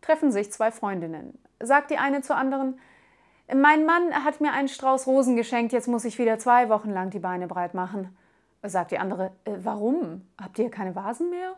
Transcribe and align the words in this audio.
treffen 0.00 0.32
sich 0.32 0.52
zwei 0.52 0.70
Freundinnen. 0.70 1.38
Sagt 1.60 1.90
die 1.90 1.98
eine 1.98 2.22
zur 2.22 2.36
anderen, 2.36 2.78
mein 3.54 3.86
Mann 3.86 4.12
hat 4.24 4.40
mir 4.40 4.52
einen 4.52 4.68
Strauß 4.68 5.06
Rosen 5.06 5.34
geschenkt, 5.34 5.72
jetzt 5.72 5.88
muss 5.88 6.04
ich 6.04 6.18
wieder 6.18 6.38
zwei 6.38 6.68
Wochen 6.68 6.90
lang 6.90 7.10
die 7.10 7.18
Beine 7.18 7.46
breit 7.46 7.74
machen. 7.74 8.16
Sagt 8.62 8.90
die 8.90 8.98
andere, 8.98 9.32
äh, 9.44 9.52
warum? 9.62 10.26
Habt 10.40 10.58
ihr 10.58 10.70
keine 10.70 10.94
Vasen 10.94 11.30
mehr? 11.30 11.54